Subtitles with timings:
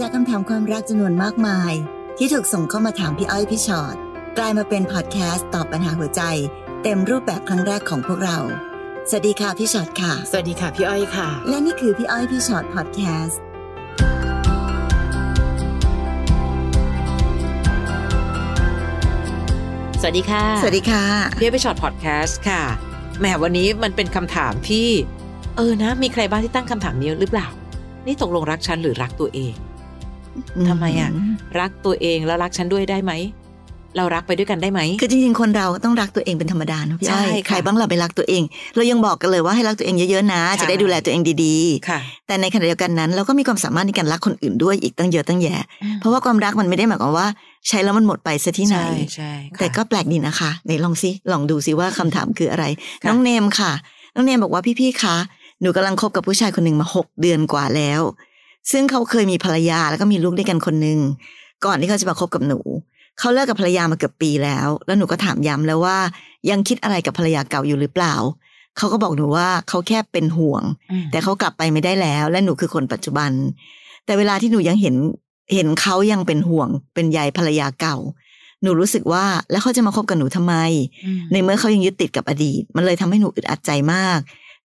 [0.00, 1.72] จากคำถามความรักจำนวนมากมาย
[2.18, 3.96] ที่ถูกส่งเข้ามาถามพี่อ้อยพี่ชอ็อต
[4.38, 6.22] กลายมาเป็นพอดแคสต์ตอบปัญหาหัวใจ
[6.82, 8.38] เต็มรูปแบบครั้งแรกของพวกเรา
[9.08, 13.40] สวัสดีค่ะพี่ชอ็อตค่ะ สวัสดีค่ะพี่อ้อยค่ะ และนี่คือพี่อ้อยพี่ชอ็อตพอดแคสต์
[20.00, 21.04] สวัสดีค่ะ สวัสดีค่ะ
[21.38, 22.62] พี่อ้อยพี่ฉอดพอดแคสต์ค่ะ
[23.18, 24.88] แหมวันนี้มันเป็นคำถามที่
[25.56, 27.48] เออนะ มีใครบ้างที่ตั้งคำถามนี้หรือเปล่า
[28.06, 29.54] นี่ตกลงรักฉันหรือรักตัวเอง
[30.68, 31.10] ทำไมอะ
[31.60, 33.12] รักตัวเองแล้วรักฉันด้วยได้ไหม
[33.96, 38.42] เรารักไปด้วยกันได้ไหม คือจริงๆ คนเราต้องรักตัวเองเป็นธรรมดาเนอะพี่อ้อยใช่ค่ะใครบ้างเราไปรักตัวเอง
[38.76, 41.56] เรายังบอกกันเลยว่าให้รักตัวเองเยอะๆนะใช่จะได้ดูแลตัวเองดี
[41.88, 45.64] ค่ะๆแต่ในขณะเดียวกันนั้นเราก็มีความสามารถในการรักคนอื่นด้วยอีกตั้งเยอะตั้งแยะ
[46.00, 47.28] เพราะว่าความรักมันไม่ได้หมายความว่า
[47.68, 52.64] ใช้แล้วมันหมดไปซะที่ไหนใช่ใช่ค่ะแต่ก็แปลกดีนะคะไหนลองซิลองดูซิว่าคำถามคืออะไร
[53.02, 53.72] ค่ะน้องเนมค่ะ
[54.14, 55.16] น้องเนมบอกว่าพี่ๆ คะ
[55.60, 58.02] หนูกำลังคบกับผู้ชายคนหนึ่งมาหกเดือนกว่าแล้ว
[58.70, 60.98] ซึ่งเขาเคยมีภรรยาแล้วก็มีลูกด้วยกันคนหนึ่ง
[61.64, 62.60] ก่อนที่เขาจะมาคบกับหนู
[63.18, 65.98] เขาเลิกกับภรรยามาเกือบปีแล้ว แล้วหนูก็ถามย้ำแล้วว่า
[66.50, 68.14] ยังคิดอะไรกับภรรยาเก่าอยู่หรือเปล่า
[68.76, 73.30] เขาก็บอกหนูว่าเขาแค่เป็นห่วงอืมแต่เขากลับไปไม่ได้แล้ว และหนูคือคนปัจจุบัน
[74.04, 74.94] แต่เวลาที่หนูยังเห็น
[75.54, 77.96] เห็นเขายังเป็นห่วง เป็นใยภรรยาเก่า
[78.62, 80.54] หนูรู้สึกว่าแล้วเขาจะมาคบกับหนูทำไม
[81.04, 84.18] อืมในเมื่อเขายังยึดติดกับอดีต มันเลยทำให้หนูอึดอัดใจมาก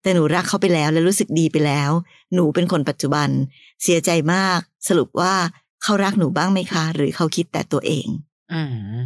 [0.06, 1.90] แต่หนูรักเขาไปแล้วและรู้สึกดีไปแล้ว
[2.34, 3.28] หนูเป็นคนปัจจุบัน
[3.82, 5.34] เสียใจมาก สรุปว่า
[5.82, 8.06] เขารักหนูบ้างไหมคะ หรือเขาคิดแต่ตัวเอง
[8.52, 8.62] อื
[8.94, 8.96] ม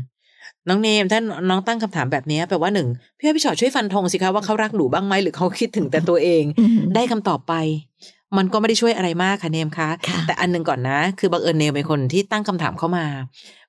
[0.68, 7.54] น้องเนมถ้าน้องตั้งคำถามแบบนี้แปลว่าหนึ่งพี่อ้อยพี่ชอตช่วยฟันธงสิคะว่าเขารักหนูบ้างไหมหรือเขาคิดถึงแต่ตัวเองอืมได้คำตอบไป
[8.36, 13.06] มันก็ไม่ได้ช่วยอะไรมากค่ะเนมคะค่ะแต่อันหนึ่งก่อนนะ คือบังเอิญเนมเป็นคนที่ตั้งคำถามเข้ามา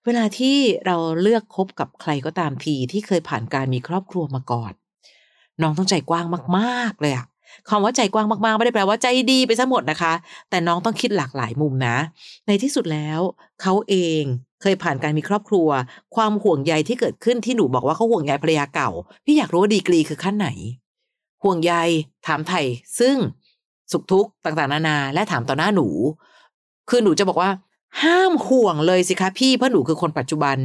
[0.06, 4.74] เวลาที่เราเลือกคบกับใครก็ตามทีที่เคยผ่านการมีครอบครัวมาก่อน
[5.64, 6.26] น้องต้องใจกว้าง
[6.58, 7.26] มากๆเลยอะ
[7.70, 10.14] คำว่าใจกว้างมากๆ ไม่ได้แปลว่าใจดีไปซะหมดนะคะ
[10.50, 11.98] แต่น้องต้องคิดหลากหลายมุมนะ
[12.48, 13.20] ในที่สุดแล้ว
[13.62, 14.24] เขาเอง
[14.62, 15.70] เคยผ่านการมีครอบครัว
[16.16, 18.90] ความห่วงใยที่เกิดขึ้นที่หนูบอกว่าเขาห่วงใยภรรยาเก่า
[19.26, 20.50] พี่อยากรู้ว่าดีกรีคือขั้นไหน
[21.44, 21.74] ห่วงใย
[22.28, 22.62] ถามไถ่
[23.00, 23.16] ซึ่ง
[23.92, 25.88] สุขทุกข์ต่างๆ นานา และถามต่อหน้าหนู
[26.90, 27.52] คือหนูจะบอกว่า
[28.02, 30.58] ห้ามห่วงเลยสิคะพี่เพราะหนูคือคนปัจจุบัน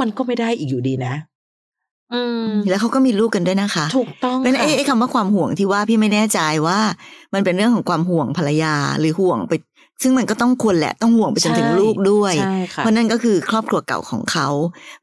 [0.00, 1.14] มันก็ไม่ได้อีกอยู่ดีนะ
[2.68, 6.78] แล้วเขาก็มีลูกกันด้วยนะคะ ถูกต้องเป็นค่ะไอ้ไอ้คำว่าความห่วงที่ว่าพี่ไม่แน่ใจว่า
[7.34, 9.52] มันเป็นเรื่องของความห่วงภรรยาหรือห่วงไป
[10.02, 14.48] ซึ่งมันก็ต้องควรแหละต้องห่วงไปจนถึงลูกด้วยใช่ค่ะเพราะนั่นก็คือครอบครัวเก่าของเขา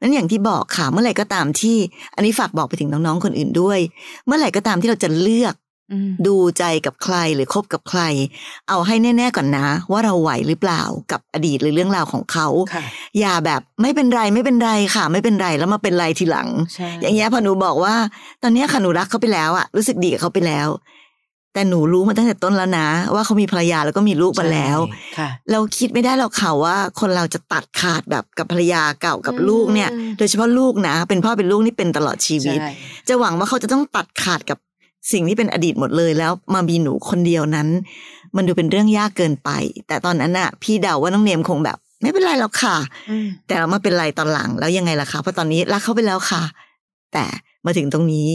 [0.00, 1.76] นั้นอย่างที่บอกค่ะเมื่อไหร่ก็ตามที่
[2.14, 3.78] อันนี้ฝากบอกไปถึงน้องๆคนอื่นด้วย
[4.26, 5.61] เมื่อไหร่ก็ตามที่เราจะเลือกอืม
[6.26, 8.00] ดูใจกับใครหรือคบกับใคร
[8.68, 10.82] เอาให้แน่ ๆก่อนนะ ว่าเราไหวหรือเปล่า
[11.12, 12.84] กับอดีตหรือเรื่องราวของเขาค่ะ
[13.20, 17.94] อย่าแบบไม่เป็นไรไม่เป็นไรค่ะ ไม่เป็นไรแล้วมาเป็นไรทีหลังใช่อย่างเงี้ยพอหนูบอกว่า
[18.42, 20.68] ตอนเนี้ยค่ะหนูรักเขาไปแล้วอะรู้สึกดีกับเขาไปแล้ว
[21.54, 32.72] แต่หนูรู้มาตั้งแต่ต้นแล้วนะ ว่าเขามีภรรยาแล้วก็มีลูกมาแล้วใช่ค่ะเราคิดไม่ได้หรอกค่ะว่า คนเราจะตัดขาดแบบกับภรรยาเก่ากับอืมลูกเนี่ย โดยเฉพาะลูกนะ เป็นพ่อเป็นลูกนี่เป็นตลอดชีวิตใช่
[33.08, 34.58] จะหวังว่าเขาจะต้องตัดขาดกับ
[35.10, 37.68] สิ่งที่เป็นอดีตหมดเลยแล้วมามีหนูคนเดียวนั้น
[38.36, 39.50] มันดูเป็นเรื่องยากเกินไป
[39.88, 42.76] แต่ตอนนั้นน่ะพี่เดาว่าน้องเนมคงแบบ ไม่เป็นไรหรอกค่ะ
[43.10, 46.42] อืมแต่เรามาเป็นไรตอนหลังแล้วยังไงล่ะคะเพราะตอนนี้รักเขาไปแล้วค่ะ
[47.12, 47.24] แต่
[47.64, 48.28] มาถึงตรงนี้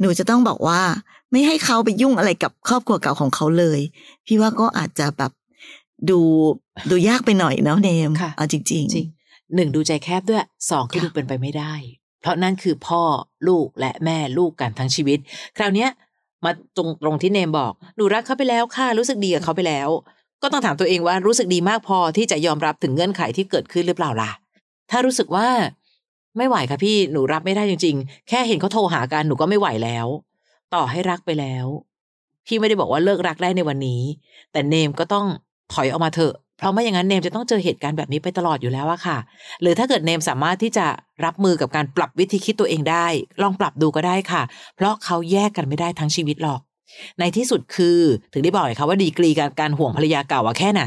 [0.00, 0.80] หนูจะต้องบอกว่า
[1.30, 3.80] ไม่ให้เขาไปยุ่งอะไรกับครอบครัวเก่าของเขาเลย
[4.26, 5.32] พี่ว่าก็อาจจะแบบ
[6.10, 6.18] ดู
[6.90, 8.84] ดูยากไปหน่อยเนาะเนมค่ะเอาจริงจริง
[9.54, 11.72] หนึ่งดูใจแคบด้วยสองคือค่ะดูเป็นไปไม่ได้
[12.26, 13.02] เพราะนั่นคือพ่อ
[13.48, 15.18] ลูกและแม่ลูกกันทั้งชีวิต
[15.56, 15.90] คราวเนี้ย
[16.44, 19.88] มาตรงตรงที่เนมบอกหนูรักเขาไปแล้วค่ะรู้สึกดีกับเขาไปแล้ว
[20.42, 24.32] ก็ต้องถามตัวเองว่ารู้สึกดีมากพอที่จะยอมรับถึงเงื่อนไขที่เกิดขึ้นหรือเปล่าล่ะ
[24.90, 25.48] ถ้ารู้สึกว่า
[26.36, 30.06] ไม่ไหวค่ะพี่หนูรับไม่ได้จริง ๆ แค่เห็นเขาโทรหากันหนูก็ไม่ไหวแล้ว
[30.74, 31.66] ต่อให้รักไปแล้ว
[32.46, 34.02] พี่ไม่ได้บอกว่าเลิกรักได้ในวันนี้
[34.52, 35.26] แต่เนมก็ต้อง
[35.72, 39.18] ถอยออกมาเถอะ เพราะไม่อย่างนั้นเนมจะต้องเจอเหตุการณ์แบบนี้ไปตลอดอยู่แล้วอะค่ะ
[39.62, 40.86] หรือถ้าเกิดเนมสามารถที่จะ
[41.24, 43.06] รับมือกับการปรับวิธีคิดตัวเองได้
[43.42, 44.42] ลองปรับดูก็ได้ค่ะ
[44.76, 46.60] เพราะเขาแยกกันไม่ได้ทั้งชีวิตหรอก
[47.20, 48.00] ในที่สุดคือ
[48.32, 50.82] ถึงได้บอกไงคะว่าดีกรีการการห่วงภรรยาเก่าอะแค่ไหน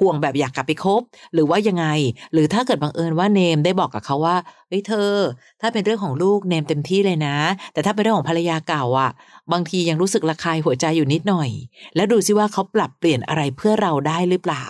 [0.00, 1.00] ห่วงแบบอยากกลับไปคบ
[1.34, 1.86] หรือว่ายังไง
[2.32, 4.36] หรือถ้าเกิดบังเอิญว่าเนมได้บอกกับเขาว่า
[4.68, 5.12] เฮ้ยเธอ
[5.60, 7.36] ถ้าเป็นเรื่องของลูกเนมเต็มที่เลยนะ
[7.72, 9.10] แต่ถ้าเป็นเรื่องของภรรยาเก่าอะ
[9.52, 11.50] บางทียังรู้สึกระคายหัวใจอยู่นิดหน่อย
[11.96, 14.66] แล้วดูซิว่าเขาปรับเปลี่ยนอะไรเพื่อเราได้หรือเปล่า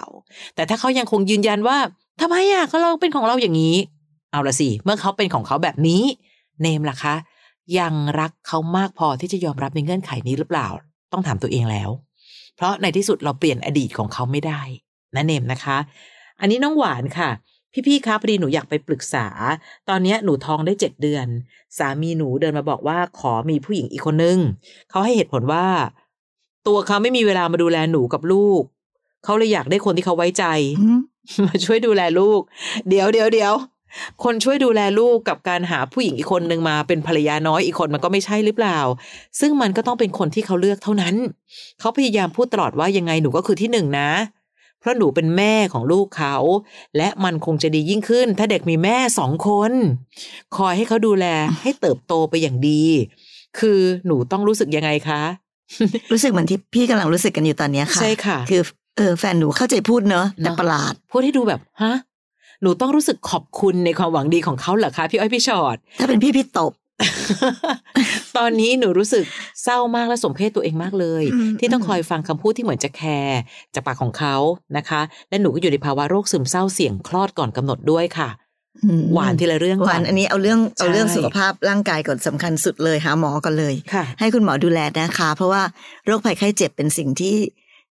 [0.54, 1.78] แต่ถ้าเขายังคงยืนยันว่า
[2.20, 3.76] ทำไมอะเขาเราเป็นของเราอย่างนี้
[4.32, 6.02] เอาละสิเมื่อเขาเป็นของเขาแบบนี้
[6.62, 7.14] เนมล่ะคะ
[7.78, 10.68] ยังรักเขามากพอที่จะยอมรับในเงื่อนไขนี้หรือเปล่า
[11.12, 11.90] ต้องถามตัวเองแล้ว
[12.56, 14.60] เพราะในที่สุดเราเปลี่ยนอดีตของเขาไม่ได้
[15.16, 15.76] นะเนมนะคะ
[16.40, 17.30] อันนี้น้องหวานค่ะ
[17.86, 19.26] พี่ๆคะพอดีหนูอยากไปปรึกษา
[19.88, 21.26] ตอนเนี้ยหนูท้องได้เจ็ดเดือน
[21.78, 24.38] สามีหนูเดินมาบอกว่าขอมีผู้หญิงอีกคนนึง
[24.90, 25.66] เขาให้เหตุผลว่า
[26.66, 28.62] ตัวเขาไม่มีเวลามาดูแลหนูกับลูก
[29.24, 30.44] เขาเลยอยากได้คนที่เขาไว้ใจ
[30.80, 30.98] อืม
[31.46, 32.40] มาช่วยดูแลลูก
[32.88, 33.54] เดี๋ยวเดี๋ยวเดี๋ยว
[34.24, 38.78] คนช่วยดูแลลูกกับการหาผู้หญิงอีกคนหนึ่งมาเป็นภรรยาน้อยอีกคนมันก็ไม่ใช่หรือเปล่า
[39.40, 41.14] ซึ่งมันก็ต้องเป็นคนที่เขาเลือกเท่านั้น
[41.80, 44.10] เขาพยายามพูดตลอดว่ายังไงหนูก็คือที่หนึ่งนะ
[44.80, 46.36] เพราะหนูเป็นแม่ของลูกเขา
[46.96, 49.72] และมันคงจะดียิ่งขึ้น ถ้าเด็กมีแม่สองคน
[50.56, 51.26] คอยให้เขาดูแล
[51.62, 52.82] ให้เติบโตไปอย่างดี
[53.58, 55.22] คือหนูต้องรู้สึกยังไงคะ
[56.12, 58.62] รู้สึกเหมือนที่พี่กำลังรู้สึกกันอยู่ตอนเนี้ยค่ะใช่ค่ะ คือ
[58.96, 61.94] เออแฟนหนูเข้าใจพูดเนอะแต่เนอะประหลาด พูดให้ดูแบบฮะ
[62.62, 66.72] หนูต้องรู้สึกขอบคุณในความหวังดีของเขาเหรอคะพี่อ้อยพี่ชอดถ้าเป็นพี่พี่ตบ
[68.36, 69.24] ตอนนี้หนูรู้สึก
[69.62, 73.40] เศร้ามากและสมเพศตัวเองมากเลยอืมที่ต้องคอยฟังคำพูดที่เหมือนจะแคร์
[73.74, 74.36] จากปากของเขา
[74.76, 78.28] นะคะ และหนูก็อยู่ในภาวะโรคซึมเศร้าเสี่ยงคลอดก่อนกำหนดด้วยค่ะ
[78.84, 85.62] อืมหวานทีละเรื่องก่หวานอันนี้เอาเรื่องเอาเรื่องใช่สุขภาพร่างกายก่อนสำคัญสุดเลยหาหมอก่อนเลยค่ะให้คุณหมอดูแลนะคะ เพราะว่า
[86.06, 87.36] โรคภัยไข้เจ็บเป็นสิ่งที่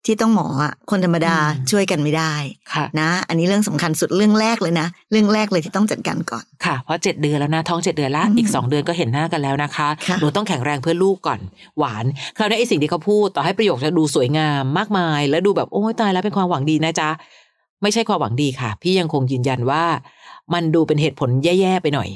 [0.05, 2.33] ที่ต้องหมออะคนธรรมดาอืมช่วยกันไม่ได้
[2.73, 11.39] ค่ะนะ อันนี้เรื่องสำคัญสุดเรื่องแรกเลยนะ เรื่องแรกเลยที่ต้องจัดการก่อนค่ะ เพราะเจ็ดเดือนแล้วนะท้องเจ็ดเดือนละอืมอีกสองเดือนก็เห็นหน้ากันแล้วนะคะค่ะหนูต้องแข็งแรงเพื่อลูกก่อน
[11.77, 12.05] หวาน
[12.37, 17.09] คราวนี้ไอ้สิ่งที่เขาพูดต่อให้ประโยคจะดูสวยงามมากมาย แล้วดูแบบโอ้ยตายแล้วเป็นความหวังดีนะจ๊ะ
[17.81, 19.83] ไม่ใช่ความหวังดีค่ะ พี่ยังคงยืนยันว่า
[20.53, 22.09] มันดูเป็นเหตุผลแย่ๆไปหน่อย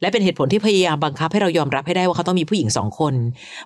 [0.00, 3.14] และเป็นเหตุผลที่พยายามบังคับให้เรายอมรับให้ได้ว่าเขาต้องมีผู้หญิงสองคน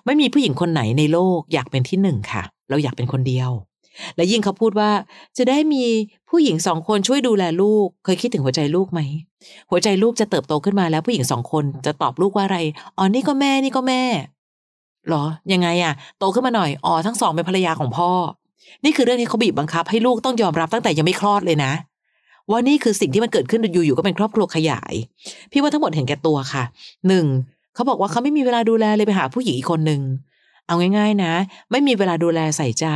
[0.05, 3.51] ไม่มีผู้หญิงคนไหนในโลกอยากเป็นที่หนึ่งค่ะ เราอยากเป็นคนเดียว
[4.15, 4.91] และยิ่งเขาพูดว่า
[5.37, 5.83] จะได้มี
[6.29, 9.01] ผู้หญิงสองคนช่วยดูแลลูก เคยคิดถึงหัวใจลูกไหม
[9.69, 12.59] หัวใจลูกจะเติบโตขึ้นมาแล้วผู้หญิงสองคนจะตอบลูกว่าอะไร
[12.97, 14.03] อ๋อนี่ก็แม่นี่ก็แม่
[15.07, 15.23] เหรอ
[15.53, 18.09] ยังไงอะโตขึ้นมาหน่อยอ๋อทั้งสองเป็นภรรยาของพ่อ
[18.83, 21.71] นี่คือเรื่องที่เขาบีบบังคับให้ลูกต้องยอมรับตั้งแต่ยังไม่คลอดเลยนะ
[22.51, 24.93] ว่านี่คือสิ่งที่มันเกิดขึ้นอยู่ๆก็เป็นครอบครัวขยาย
[25.51, 26.63] พี่ว่าทั้งหมดเห็นแก่ตัวค่ะ
[27.07, 27.25] หนึ่ง
[27.73, 30.01] เขาบอกว่าเขาไม่มีเวลาดูแลเลยไปหาผู้หญิงอีกคนหนึ่ง
[30.67, 31.33] เอาง่าย ๆ นะ
[31.71, 32.87] ไม่มีเวลาดูแลใส่ใจ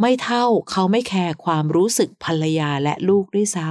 [0.00, 3.68] ไม่เท่าเขาไม่แคร์ความรู้สึกภรรยาและลูกด้วยซ้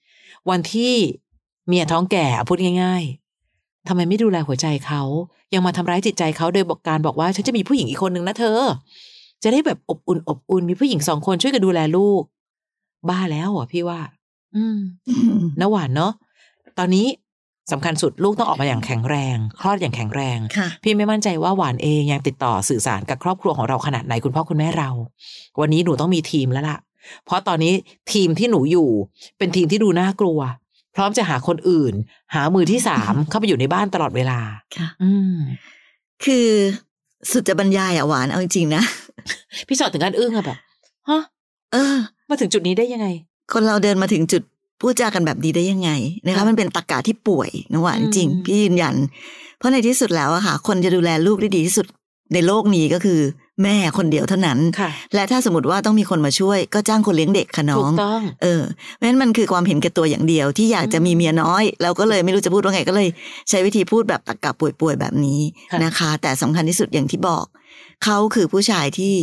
[0.00, 0.94] ำวันที่
[1.66, 3.02] เมียท้องแก่พูดง่าย
[3.46, 5.02] ๆทำไมไม่ดูแลหัวใจเขา
[5.54, 8.60] ยังมาทำร้ายจิตใจเขาโดยบอกการบอกว่าฉันจะมีผู้หญิงอีกคนหนึ่งนะเธอ
[9.42, 12.22] จะได้แบบอบอุ่นอบอุ่นมีผู้หญิงสองคนช่วยกันดูแลลูก
[13.08, 14.00] บ้าแล้วอะพี่ว่า
[14.56, 14.78] อืม
[15.60, 16.12] นะหวานเนาะ
[16.78, 17.06] ตอนนี้
[17.72, 24.90] สำคัญสุดลูกต้องออกมาอย่างแข็งแรง คลอดอย่างแข็งแรงค่ะพี่ไม่มั่นใจว่าหวานเองยังติดต่อสื่อสารกับครอบครัวของเราขนาดไหนคุณพ่อคุณแม่เรา
[25.60, 26.78] วันนี้หนูต้องมีทีมแล้วล่ะ
[27.24, 27.72] เพราะตอนนี้
[28.12, 28.88] ทีมที่หนูอยู่
[29.38, 30.38] เป็นทีมที่ดูน่ากลัว
[30.94, 31.94] พร้อมจะหาคนอื่น
[32.34, 34.40] หามือที่สามเข้าไปอยู่ในบ้านตลอดเวลา
[34.76, 35.36] ค่ะ อืม
[36.24, 36.48] คือ
[37.30, 38.82] สุดจะบรรยายอะหวานเอาจริงๆนะ
[39.68, 40.58] พี่สอดถึงกันอึ้งอะแบบ
[41.08, 41.22] ฮะ
[41.72, 41.96] เออ
[42.28, 43.06] มาถึงจุดนี้ได้ยังไง
[43.52, 44.42] คนเราเดินมาถึงจุด
[44.80, 45.90] พูดจากันแบบนี้ได้ยังไง
[46.26, 48.94] นะคะค่ะมันเป็นตรกกะที่ป่วยนะหวานอืมจริง พี่ยืนยัน
[49.58, 51.86] เพราะในที่สุดแล้วอะค่ะ คนจะดูแลลูกได้ดีที่สุด
[52.34, 53.20] ในโลกนี้ก็คือ
[53.62, 58.62] แม่คนเดียวเท่านั้นค่ะและถ้าสมมติว่าต้องมีคนมาช่วย ก็จ้างคนเลี้ยงเด็กค่ะน้ถูอกงต้องเออ
[58.94, 63.08] เพราะฉะนั้นมันคือความเห็นแก่ตัวอย่างเดียวที่อยากจะมีเมียน้อย เราก็เลยไม่รู้จะพูดว่าไงก็เลย
[63.48, 65.40] ใช้วิธีพูดแบบตะกะป่วยๆแบบนี้
[65.70, 67.44] ค่ะนะคะ แต่สำคัญที่สุดอย่างที่บอก
[68.04, 69.14] เขาคือผู้ชายที่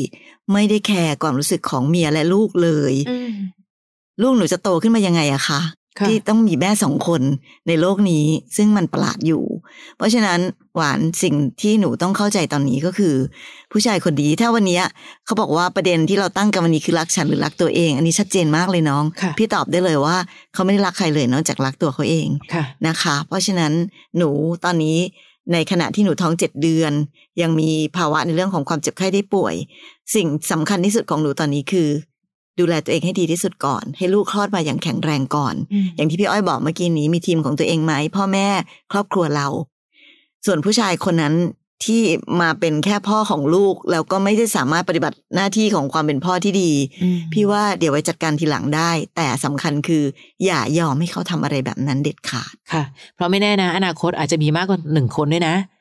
[0.54, 3.32] ไม่ได้แคร์ความรู้สึกของเมียและลูกเลยอืม
[4.22, 5.62] ลูกหนูจะโตขึ้นมายังไงอะคะ
[6.00, 7.22] ค่ะที่ต้องมีแม่สองคน
[7.68, 8.26] ในโลกนี้
[8.58, 9.44] ซึ่งมันประหลาดอยู่
[9.98, 10.40] เพราะฉะนั้น
[10.76, 13.16] หวานสิ่งที่หนูต้องเข้าใจตอนนี้ก็คือ
[13.72, 14.84] ผู้ชายคนดีถ้าวันเนี้ย
[15.26, 20.18] เขาบอกว่าประเด็นที่เราตั้งกันวันนี้คือรักฉันหรือรักตัวเอง อันนี้ชัดเจนมากเลยน้องค่ะพี่ตอบได้เลยว่า
[20.54, 23.74] เขาไม่ได้รักใครเลยนอกจากรักตัวเขาเองค่ะนะคะ เพราะฉะนั้น
[24.18, 24.30] หนู
[24.66, 24.98] ตอนนี้
[25.54, 26.92] ในขณะที่หนูท้องเจ็ดเดือน
[27.42, 29.56] ยังมีภาวะในเรื่องของความเจ็บไข้ได้ป่วย
[30.16, 31.90] สิ่งสำคัญที่สุดของหนูตอนนี้คือ
[32.60, 38.48] ดูแลตัวเองให้ดีที่สุดก่อน ให้ลูกคลอดมาอย่างแข็งแรงก่อนอืมอย่างที่พี่อ้อยบอกเมื่อกี้นี้มีทีมของตัวเองไหมพ่อแม่
[38.92, 39.48] ครอบครัวเรา
[40.46, 41.36] ส่วนผู้ชายคนนั้น
[41.86, 42.02] ที่
[42.42, 46.72] มาเป็นแค่พ่อของลูก แล้วก็ไม่ได้สามารถปฏิบัติหน้าที่ของความเป็นพ่อที่ดี
[47.04, 50.04] อืมพี่ว่าเดี๋ยวไว้จัดการทีหลังได้ แต่สำคัญคือ
[50.46, 52.84] อย่ายอมให้เขาทำอะไรแบบนั้นเด็ดขาดค่ะ
[53.16, 55.73] เพราะไม่แน่นะ อนาคตอาจจะมีมากกว่าหนึ่งคนด้วยนะอ้าว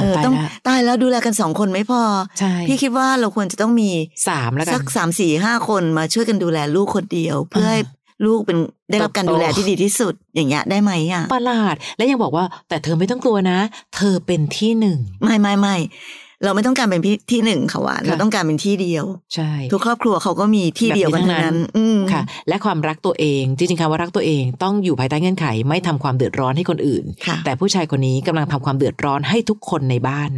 [0.00, 2.02] เออตายต้องละตายแล้วดูแลกันสองคนไม่พอ
[2.38, 3.90] ใช่พี่คิดว่าเราควรจะต้องมี
[4.28, 7.80] สามแล้วกัสันกสามสี่ห้าคนมาช่วยกันดูแลลูกคนเดียว เพื่อให้
[8.26, 8.58] ลูกเป็น
[8.90, 13.58] ได้รับการดูแลที่ดีที่สุดอย่างเงี้ยได้ไหมอะประหลาด และยังบอกว่าแต่เธอไม่ต้องกลัวนะ
[13.96, 15.76] เธอเป็นที่หนึ่ง ไม่ไม่ไม่
[16.44, 30.30] เราไม่ต้องการเป็นพี่ที่หนึ่งค่ะหวานค่ะเราต้องการเป็นที่เดียว ใช่ ทุกครอบครัวเขาก็มีที่เดียวกันแบบนี้ทั้ทั้งงนั้นั้นนอืมค่ะ และความรักตัวเองจริงๆคำว่ารักตัวเองต้องอยู่ภายใต้เงื่อนไข ไม่ทำความเดือดร้อนให้คนอื่นค่ะแต่ผู้ชายคนนี้กำลังทำความเดือดร้อนให้ทุกคนในบ้าน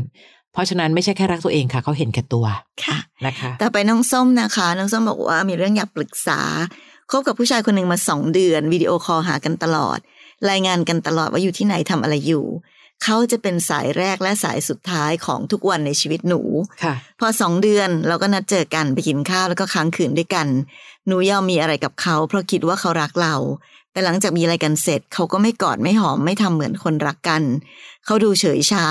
[0.52, 2.46] เพราะฉะนั้นไม่ใช่แค่รักตัวเองค่ะ เขาเห็นแก่ตัว
[2.84, 6.40] ค่ะนะคะต่อไปน้องส้มนะคะ น้องส้มบอกว่ามีเรื่องอยากปรึกษา
[7.11, 9.99] คบกับผู้ชายคนหนึ่งมาสองเดือนวิดีโอคอลหากันตลอด
[10.50, 12.44] รายงานกันตลอดว่าอยู่ที่ไหนทำอะไรอยู่
[13.04, 16.40] เขาจะเป็นสายแรกและสายสุดท้ายของทุกวันในชีวิตหนู
[16.82, 20.46] ค่ะพอสองเดือนเราก็นัดเจอกันไปกินข้าวแล้วก็ค้างคืนด้วยกัน
[21.06, 23.37] หนูยอมมีอะไรกับเขาเพราะคิดว่าเขารักเรา
[23.92, 27.42] แต่หลังจากมีอะไรกันเสร็จเขาก็ไม่กอดไม่หอมไม่ทำเหมือนคนรักกัน
[28.04, 28.87] เขาดูเฉยชา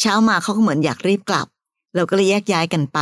[0.00, 1.46] เช้ามาเขาก็เหมือนอยากรีบกลับ
[1.94, 2.98] เราก็เลยแยกย้ายกันไป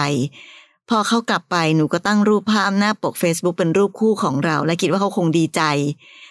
[0.88, 5.62] พอเขากลับไปหนูก็ตั้งรูปภาพหน้าปก Facebook เป็นรูปคู่ของเรา และคิดว่าเขาคงดีใจ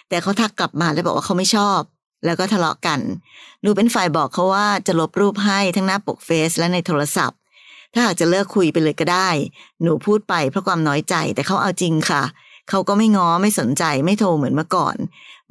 [0.08, 1.80] แต่เขาทักกลับมาแล้วบอกว่าเขาไม่ชอบ
[2.26, 3.00] แล้วก็ทะเลาะกัน
[3.62, 7.38] หนูเป็นฝ่ายบอกเขาว่าจะลบรูปให้ทั้งหน้าปกเฟซและในโทรศัพท์
[7.94, 9.28] ถ้าหากจะเลิกคุยไปเลยก็ได้
[9.82, 12.22] หนูพูดไปเพราะความน้อยใจแต่เขาเอาจริงค่ะ
[12.70, 14.96] เขาก็ไม่ง้อไม่สนใจไม่โทรเหมือนเมื่อก่อน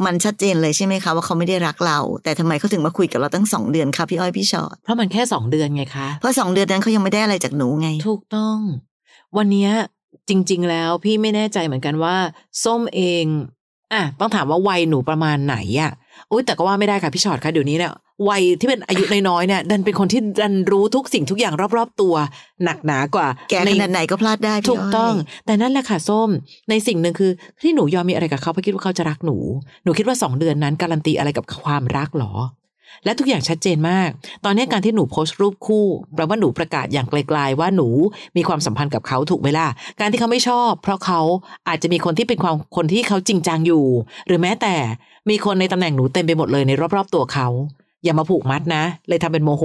[0.06, 8.58] มันชัดเจนเลยใช่ไหมคะว่าเขาไม่ได้รักเรา แต่ทำไมเขาถึงมาคุยกับเราตั้งสองเดือนคะพี่อ้อยพี่ชอตเพราะมันแค่สองเดือนไงคะเพราะสองเดือนนั้นเขายังไม่ได้อะไรจากหนูไง ถูกต้อง
[9.38, 9.72] วันเนี้ย
[10.30, 12.16] จริง ๆ แล้วพี่ไม่แน่ใจเหมือนกันว่า
[12.64, 13.26] ส้มเอง
[13.94, 15.92] อะต้องถามว่าวัยหนูประมาณไหนอะ
[16.32, 17.94] อุ้ยแต่ก็ว่าไม่ได้ค่ะพี่ชอตคะเดี๋ยวนี้เนี่ย
[18.30, 22.16] วัยที่เป็นอายุน้อยๆเนี่ย ดันเป็นคนที่ดันรู้ทุกสิ่งทุกอย่างรอบๆตัว
[22.64, 26.30] หนักหนากว่า แกในขนาดไหนก็พลาดได้พี่ถูกต้องยแต่นั่นแหละค่ะส้ม
[26.70, 27.32] ในสิ่งหนึ่งคือ
[27.62, 29.38] ที่หนูยอมมีอะไรกับเขาเพราะคิดว่าเขาจะรักหนู
[29.84, 32.34] หนูคิดว่าสองเดือนนั้นการันตีอะไรกับความรักหรอ
[33.04, 34.10] และทุกอย่างชัดเจนมาก
[34.46, 35.86] ตอนนี้การที่หนูโพสต์รูปคู่
[36.16, 37.88] แปลว่าหนูประกาศอย่างไกลๆว่าหนู
[38.38, 39.68] มีความสัมพันธ์กับเขาถูกไหมล่ะ
[40.00, 41.22] การที่เขาไม่ชอบ เพราะเขา
[41.68, 43.86] อาจจะมีคนที่เป็นความคนที่เขาจริงจังอยู่
[44.28, 44.76] หรือแม้แต่
[45.30, 47.48] มีคนในตำแหน่งหนูเต็มไปหมดเลยในรอบๆตัวเขา
[48.04, 49.64] อย่ามาผูกมัดนะ เลยทำเป็นโมโห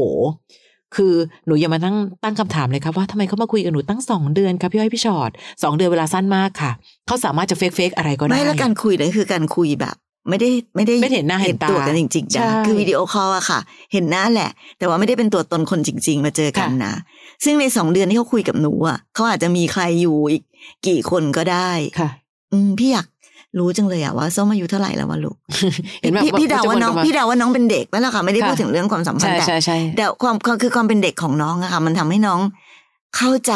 [0.96, 1.14] คือ
[1.46, 5.30] หนูอย่ามาตั้งตั้งคำถามเลยครับว่าทำไมเขามาคุยกับหนูตั้งสองเดือนครับพี่อ้อยพี่ชอต
[5.62, 6.70] สองเดือนเวลาสั้นมากค่ะ
[7.06, 9.96] เขาสามารถจะเฟกเฟกอะไรก็ได้ไม่แล้วการคุยเนี่ยคือการคุยแบบ
[10.28, 13.60] ไม่ได้ไม่ได้ไม่เห็นหน้าเห็นตาตัวกันจริงๆใช่นะคือวิดีโอ call อะค่ะ
[13.92, 16.94] เห็นหน้าแหละ แต่ว่าไม่ได้เป็นตัวตนคนจริง ๆ มาเจอกันค่ะนะ
[17.44, 20.42] ซึ่งในสองเดือนที่เขาคุยกับหนูอะเขาอาจจะมีใครอยู่อีก
[20.86, 22.08] กี่คนก็ได้ค่ะ
[22.52, 23.06] อืมพี่อยาก
[23.58, 25.36] รู้จังเลยอะว่าส้มอายุเท่าไหร่แล้ววะลูก
[26.00, 32.40] เห็นไหมพี่พี่เดาว่าน้องจะพี่เดาว่าน้องเป็นเด็กแล้วล่ะค่ะไม่ได้ค่ะพูดถึงเรื่องความสัมพันใช่แต่ใช่ใช่แต่ความความคือความเป็นเด็กของน้องอะค่ะ มันทำให้น้อง
[33.16, 33.54] เข้าใจ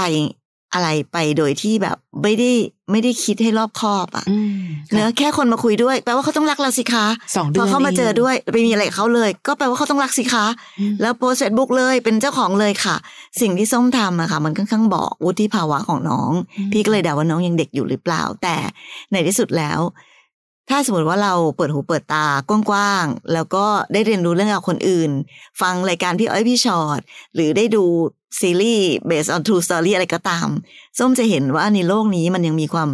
[0.74, 2.50] อะไรไปโดยที่แบบ ไม่ได้
[2.90, 4.58] ไม่ได้คิดให้รอบคอบอะอืม
[4.92, 10.46] เนอะแค่คนมาคุยด้วย แปลว่าเขาต้องรักเราสิคะสองเดือนพอเขามาเจอด้วยไปมีอะไรกับเขาเลย ก็แปลว่าเขาต้องรักสิคะ
[10.80, 12.96] อืมแล้วโพสต์เฟซบุ๊กเลยเป็นเจ้าของเลยค่ะ
[13.40, 16.32] สิ่งที่ส้มทำอะค่ะ มันค่อนข้างบอกวุฒิภาวะของน้อง
[16.72, 18.56] พี่ก็เลยเดาว่าน้องยังเด็กอยู่หรือเปล่า แต่
[19.12, 19.80] ในที่สุดแล้ว
[20.70, 25.10] ถ้าสมมติว่าเราเปิดหูเปิดตากว้างๆ แล้วก็ได้เรียนรู้เรื่องราวคนอื่น
[25.60, 27.00] ฟังรายการพี่อ้อยพี่ฉอด
[27.34, 27.84] หรือได้ดู
[28.40, 30.48] ซีรีส์ based on true story อะไรก็ตาม
[30.98, 32.88] ส้มจะเห็นว่าในโลกนี้มันยังมีความ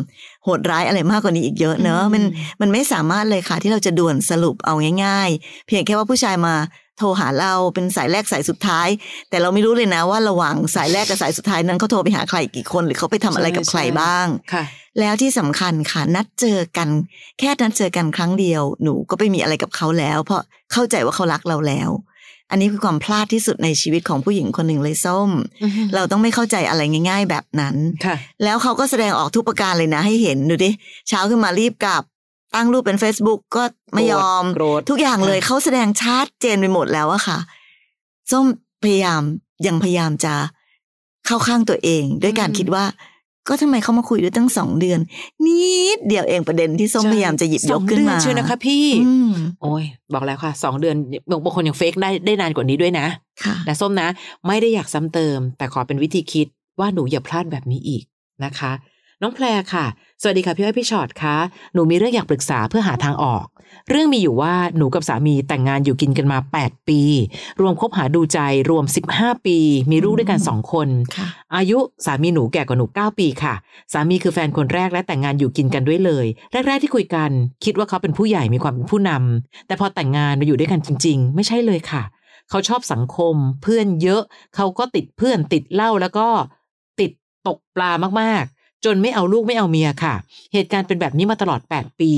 [0.45, 2.23] โหดร้ายอะไรมากกว่านี้อีกเยอะเนอะมัน
[2.61, 4.75] มันไม่สามารถเลยค่ะที่เราจะด่วนสรุปเอา
[5.05, 6.55] ง่าย ๆ เพียงแค่ว่าผู้ชายมา
[7.01, 8.89] โทรหาเราเป็นสายแรกสายสุดท้าย
[9.31, 14.65] แต่เราไม่รู้เลยนะว่าระหว่างสายแรกกับสายสุดท้ายนั้นเขาโทรไปหาใครกี่คน หรือเขาไปทำอะไรกับใครบ้างค่ะ
[15.01, 16.89] แล้วที่สำคัญค่ะนัดเจอกัน
[17.39, 20.43] แค่นัดเจอกันครั้งเดียวหนูก็ไปมีอะไรกับเขาแล้ว เพราะ
[20.73, 21.91] เข้าใจว่าเขารักเราแล้ว
[22.51, 25.31] อันนี้คือความพลาดที่สุดในชีวิตของผู้หญิงคนหนึ่งเลยส้ม
[25.95, 30.71] เราต้องไม่เข้าใจอะไรง่าย ๆ แบบนั้นค่ะแล้วเขาก็แสดงออกทุกประการเลยนะ ให้เห็นดูดิ
[31.09, 32.03] เช้าขึ้นมารีบกลับ
[32.55, 33.63] ตั้งรูปเป็น Facebook ก็
[33.95, 37.39] ไม่ยอมโกรธทุกอย่างเลยค่ะเขาแสดงชัดเจนไปหมดแล้วอะค่ะ
[38.31, 38.47] ส้ม
[38.85, 39.23] พยายาม
[39.67, 40.35] ยังพยายามจะ
[41.27, 42.85] เข้าข้างตัวเอง ด้วยการคิดว่า
[43.49, 45.01] ก็ทำไมเขามาคุยด้วยตั้งสองเดือน
[45.47, 45.63] นิ
[45.97, 50.97] ดเดียวเองประเด็นที่ส้มพยายามจะหยิบยกขึ้นมาสองเดือเชียวนะคะ พี่อืมโอ้ยบอกแล้วค่ะสองเดือน
[51.45, 53.07] บางคนยังเฟกได้ได้นานกว่านี้ด้วยนะ
[53.45, 54.09] ค่ะนะส้มนะ
[54.47, 56.47] ไม่ได้อยากซ้ำเติม แต่ขอเป็นวิธีคิด
[56.81, 58.03] ว่าหนูอย่าพลาดแบบนี้อีก
[58.45, 58.73] นะคะ
[59.23, 59.87] น้องแพรค่ะ
[60.23, 61.37] สวัสดีค่ะพี่อ้อยพี่ชอตคะ
[61.75, 63.45] หนูมีเรื่องอยากปรึกษาเพื่อหาทางออก
[63.91, 67.01] เรื่องมีอยู่ว่าหนูกับสามีแต่งงานอยู่กินกันมา 8 ปี
[67.61, 68.39] รวมคบหาดูใจ
[68.71, 68.85] รวม
[69.15, 69.59] 15 ปี
[69.91, 73.55] มีลูกด้วยกัน2คนค่ะอายุสามีหนูแก่กว่าหนู 9 ปีค่ะ
[73.93, 77.31] สามีคือแฟนคนแรกและแต่งงานอยู่กินกันด้วยเลย แรก ๆ ที่คุยกัน
[77.65, 82.03] คิดว่าเขาเป็นผู้ใหญ่มีความเป็นผู้นำแต่พอแต่งงานมาอยู่ด้วยกันจริง ๆ ไม่ใช่เลยค่ะ
[82.51, 84.23] เขาชอบสังคม เพื่อนเยอะ
[84.57, 86.29] เขาก็ติดเพื่อนติดเหล้าแล้วก็
[87.01, 87.11] ติด
[87.47, 87.91] ตกปลา
[88.23, 90.15] มากๆ จนไม่เอาลูกไม่เอาเมียค่ะ
[90.53, 92.13] เหตุการณ์เป็นแบบนี้มาตลอด 8 ปี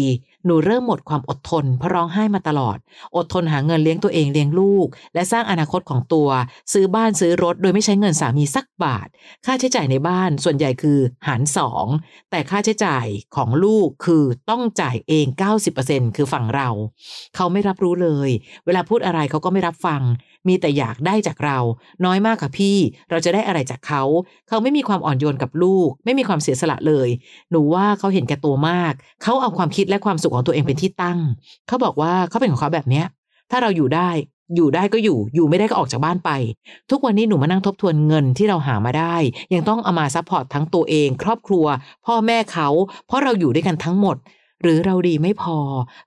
[0.46, 2.78] หนูเริ่มหมดความอดทนเพราะร้องไห้มาตลอด
[3.16, 6.28] อดทนหาเงินเลี้ยงตัวเองเลี้ยงลูก และสร้างอนาคตของตัว
[6.72, 9.08] ซื้อบ้านซื้อรถ โดยไม่ใช้เงินสามีสักบาท
[9.46, 11.86] ค่าใช้จ่ายในบ้านส่วนใหญ่คือหารสอง
[12.30, 13.06] แต่ค่าใช้จ่าย
[13.36, 15.26] ของลูกคือต้องจ่ายเอง
[15.72, 16.68] 90%คือฝั่งเรา
[17.36, 18.30] เขาไม่รับรู้เลย
[18.66, 20.02] เวลาพูดอะไรเขาก็ไม่รับฟัง
[20.48, 21.58] มีแต่อยากได้จากเรา
[22.04, 22.76] น้อยมากค่ะพี่
[23.10, 24.02] เราจะได้อะไรจากเขา
[24.48, 27.08] เขาไม่มีความอ่อนโยนกับลูก ไม่มีความเสียสละเลย
[27.50, 31.18] หนูว่าเขาเห็นแก่ตัวมาก เขาเอาความคิดและความสุขของตัวเองเป็นที่ตั้ง
[31.68, 33.06] เขาบอกว่าเขาเป็นของเขาแบบเนี้ย
[33.50, 34.10] ถ้าเราอยู่ได้
[34.56, 36.30] อยู่ได้ก็อยู่ อยู่ไม่ได้ก็ออกจากบ้านไป
[36.90, 39.16] ทุกวันนี้หนูมานั่งทบทวนเงินที่เราหามาได้
[39.54, 41.66] ยังต้องเอามา support ทั้งตัวเอง ครอบครัว
[42.06, 42.68] พ่อแม่เขา
[43.06, 44.16] เพราะเราอยู่ด้วยกันทั้งหมด
[44.62, 45.58] หรือเราดีไม่พอ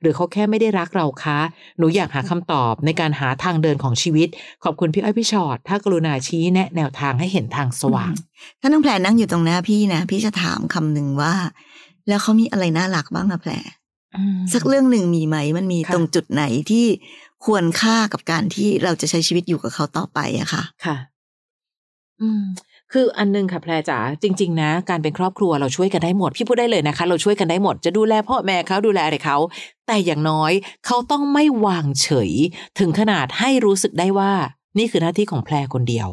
[0.01, 1.39] หรือเขาแค่ไม่ได้รักเราคะ
[1.77, 4.27] หนูอยากหาคำตอบในการหาทางเดินของชีวิต
[4.63, 8.13] ขอบคุณพี่อ้อยพี่ชอ็อตถ้ากรุณาชี้แนะแนวทางให้เห็นทางสว่าง
[8.61, 11.33] ถ้าน้องแพรนั่งอยู่ตรงหน้าพี่นะ พี่จะถามคำหนึ่งว่า
[12.07, 13.51] แล้วเขามีอะไรน่ารักบ้างอะแพร
[14.53, 16.85] สักเรื่องหนึ่งมีไหมมันมีค่ะตรงจุดไหนที่
[17.45, 20.97] ควรค่ากับการที่เราจะใช้ชีวิตอยู่กับเขาต่อไปอะค่ะ ค่ะ
[22.21, 22.43] อืม
[22.93, 29.37] คืออันนึงค่ะแพรจ๋าจริง ๆ นะ การเป็นครอบครัวเราช่วยกันได้หมด พี่พูดได้เลยนะคะ เราช่วยกันได้หมดจะดูแลพ่อแม่เขาดูแลอะไรเขา
[29.87, 30.51] แต่อย่างน้อย
[30.85, 32.31] เขาต้องไม่วางเฉย
[32.79, 34.33] ถึงขนาดให้รู้สึกได้ว่า
[34.77, 36.07] นี่คือหน้าที่ของแพรคนเดียว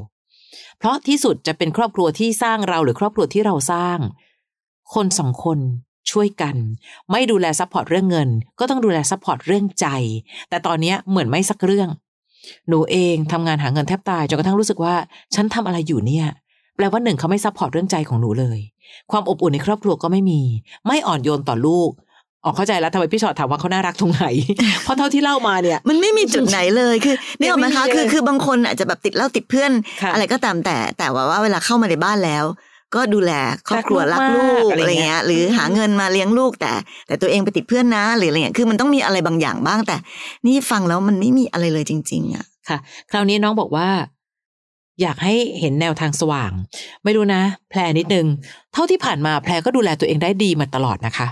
[0.79, 3.99] เพราะที่สุดจะเป็นครอบครัวที่สร้างเราหรือครอบครัวที่เราสร้าง
[4.95, 5.59] คนสองคน
[6.11, 6.57] ช่วยกัน
[7.11, 8.29] ไม่ดูแล support เรื่องเงิน
[8.59, 9.87] ก็ต้องดูแล support เรื่องใจ
[10.51, 11.89] แต่ตอนเนี้ยเหมือนไม่สักเรื่อง
[12.69, 14.95] หนูเองทำงานหาเงินแทบตายจนกระทั่งรู้สึกว่า
[15.35, 16.27] ฉันทำอะไรอยู่เนี่ย
[16.77, 18.59] แปลว่าหนึ่งเขาไม่ support เรื่องใจของหนูเลย
[19.11, 20.41] ความอบอุ่นในครอบครัวก็ไม่มี
[20.87, 21.91] ไม่อ่อนโยนต่อลูก
[22.45, 24.27] ออกเข้าใจแล้วทำไมพี่ฉอดถามว่าเขาน่ารักตรงไหน
[24.83, 32.45] เพราะเท่าที่เล่ามาเนี่ย มันไม่มีจุดไหนเลยคือนี่ออกไหมคะไม่มีเลยคือคือบางคนอาจจะแบบติดเหล้าติดเพื่อนค่ะอะไรก็ตามแต่แต่ว่าว่าเวลาเข้ามาในบ้านแล้ว
[32.95, 33.33] ก็ดูแล
[33.69, 36.73] ครอบครัวรัรักกลูลูกกอะไรอะไรเงี้เงี้ยยหรือหาเงินมาเลี้ยงลูกแต่
[37.07, 39.97] แต่ตัวเองไปติดเพื่อนนะหรืออะไรเงี้ยคือมันต้องมีอะไรบางอย่างบ้างแต่
[40.47, 42.79] นี่ฟังแล้วมันไม่มีอะไรเลยจริง ๆ อะค่ะ
[43.11, 43.89] คราวนี้น้องบอกว่า
[45.03, 46.53] อยากให้เห็นแนวทางสว่าง
[47.05, 48.27] ไม่รู้นะ แพรนิดนึง
[48.73, 51.27] เท่าที่ผ่านมาแพรก็ดูแลตัวเองได้ดีมาตลอดนะคะ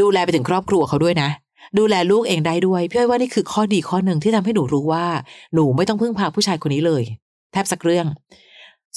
[0.00, 1.30] ดูแลไปถึงครอบครัวเขาด้วยนะ
[1.78, 5.06] ดูแลลูกเองได้ด้วยพี่อ้อยว่านี่คือข้อดีข้อหนึ่งที่ทำให้หนูรู้ว่า
[5.54, 7.02] หนูไม่ต้องพึ่งพาผู้ชายคนนี้เลย
[7.52, 8.06] แทบสักเรื่อง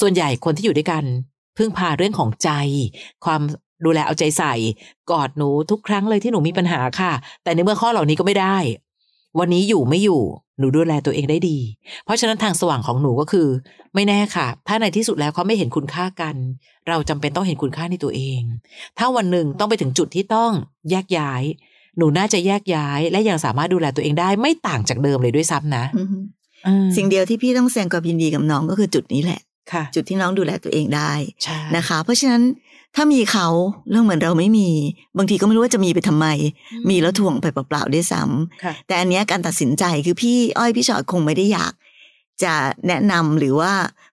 [0.01, 1.03] ส่วนใหญ่คนที่อยู่ด้วยกัน
[1.57, 2.49] พึ่งพาเรื่องของใจ
[3.25, 3.41] ความ
[3.85, 4.53] ดูแลเอาใจใส่
[5.11, 7.11] กอดหนูทุกครั้งเลยที่หนูมีปัญหาค่ะ
[7.43, 8.57] แต่ในเมื่อข้อเหล่านี้ก็ไม่ได้
[9.39, 10.21] วันนี้อยู่ไม่อยู่
[10.59, 11.57] หนูดูแลตัวเองได้ดี
[12.05, 13.47] เพราะฉะนั้นทางสว่างของหนูก็คือ
[13.95, 16.35] ไม่แน่ค่ะ ถ้าในที่สุดแล้วเขาไม่เห็นคุณค่ากัน
[16.87, 18.41] เราจำเป็นต้องเห็นคุณค่าในตัวเอง
[18.97, 20.51] ถ้าวันหนึ่งต้องไปถึงจุดที่ต้อง
[20.89, 21.43] แยกย้าย
[21.97, 26.17] หนูน่าจะแยกย้าย และยังสามารถดูแลตัวเองได้ไม่ต่างจากเดิมเลยด้วยซ้ำนะอือฮึ
[26.67, 29.52] อืมสิ่งเดียวที่พี่ต้องแสดงความยินดีกับน้องก็คือจุดนี้แหละค่ะ
[29.95, 32.43] จุดที่น้องดูแลตัวเองได้ใช่นะคะ เพราะฉะนั้น
[32.95, 33.47] ถ้ามีเขา
[33.89, 34.69] เรื่องเหมือนเราไม่มี
[35.17, 36.27] บางทีก็ไม่รู้ว่าจะมีไปทำไม
[36.89, 41.73] มีแล้วถ่วงไปเปล่าๆด้วยซ้ำค่ะแต่อันเนี้ยการตัดสินใจคือพี่อ้อยพี่ชอดคงไม่ได้อยาก
[42.43, 42.53] จะ
[42.87, 43.71] แนะนำหรือว่า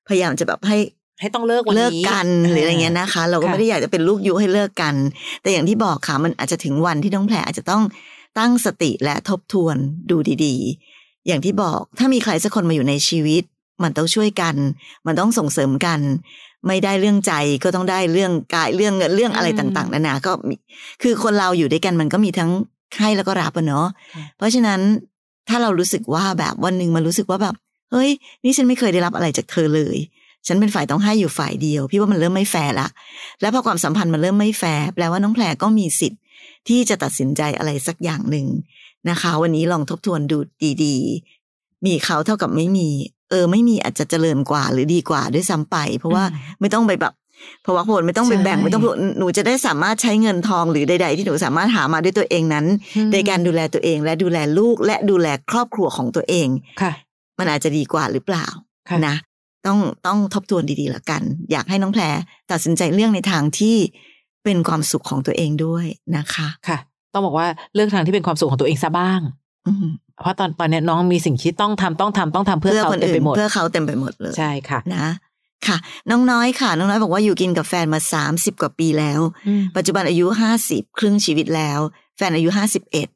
[0.09, 0.79] พยายามจะแบบให้
[1.21, 4.95] ให้ต้องเลิกวันนี้เลิกกันหรืออะไรเงี้ยนะคะ เราก็ค่ะไม่ได้อยากจะเป็นลูกยุให้เลิกกัน
[5.43, 7.83] แต่อย่างที่บอกค่ะมันอาจจะถึงวันที่น้องแผลอาจจะต้อง
[8.39, 9.77] ตั้งสติและทบทวน
[10.11, 13.43] ดูดีๆ อย่างที่บอกถ้ามีใครสักคนมาอยู่ในชีวิต
[13.83, 14.55] มันต้องช่วยกัน
[15.07, 16.01] มันต้องส่งเสริมกัน
[16.67, 17.33] ไม่ได้เรื่องใจ
[17.65, 20.55] ก็ต้องได้เรื่องกายเรื่องเงินเรื่องอะไรอืมต่าง ๆนานาก็มี
[21.03, 22.51] คือคนเราอยู่ด้วยกันมันก็มีทั้ง
[22.99, 24.81] ให้แล้วก็รับอะเนาะค่ะเพราะฉะนั้น
[25.49, 27.55] ถ้าเรารู้สึกว่าแบบวันหนึ่งมันรู้สึกว่าแบบ
[27.93, 28.11] เฮ้ย
[28.45, 29.97] นี่ฉันไม่เคยได้รับอะไรจากเธอเลย
[30.47, 32.89] ฉันเป็นฝ่ายต้องให้อยู่ฝ่ายเดียว พี่ว่ามันเริ่มไม่แฟร์ละ
[33.41, 36.21] แล้วพอความสัมพันธ์มันเริ่มไม่แฟร์แปลว่าน้องแพรก็มีสิทธิ์
[36.69, 38.47] ที่จะตัดสินใจอะไรสักอย่างหนึ่ง
[39.11, 40.39] นะคะ วันนี้ลองทบทวนดู
[40.85, 42.89] ดีๆ มีเขาเท่ากับไม่มี
[43.31, 47.15] เออไม่มีอาจจะเจริญกว่าหรือดีกว่าด้วยซ้ำไป เพราะว่าอืมไม่ต้องไปแบบ
[47.63, 48.83] เพราะว่าโหดไม่ต้องไปแบ่งใช่ไม่ต้อง
[49.19, 52.67] หนูจะได้สามารถใช้เงินทองหรือใด ๆ ที่หนูสามารถหามาด้วยตัวเองนั้น
[52.97, 56.49] อืมในการดูแลตัวเองและดูแลลูกและดูแลครอบครัวของตัวเอง
[56.83, 56.93] ค่ะ
[57.39, 58.47] มันอาจจะดีกว่าหรือเปล่า
[58.89, 59.17] ค่ะนะ
[59.67, 62.03] ต้องต้องทบทวนดีๆแล้วกัน อยากให้น้องแพร
[62.51, 63.77] ตัดสินใจเรื่องในทางที่
[64.45, 66.79] เป็นความสุขของตัวเองด้วยนะคะค่ะ
[67.13, 69.50] ต้องบอกว่าเลือกทางที่เป็นความสุขของตัวเองซะบ้างอืม
[70.21, 75.07] เพราะตอนตอนเนี้ยน้องมีสิ่งที่ต้องทำต้องทำต้องทำเพื่อเขาคนเต็มอื่ไปนหมดเพื่อเขาเต็มไปหมดเลยใช่ค่ะนะ
[75.67, 75.77] ค่ะ
[76.11, 81.81] น้องน้อยค่ะ น้องน้อยบอกว่าอยู่กินกับแฟนมาสามสิบกว่าปีแล้วอืมปัจจุบันอายุห้าสิบครึ่งชีวิตแล้ว
[82.17, 83.09] แฟนอายุห้าสิบเอ็ด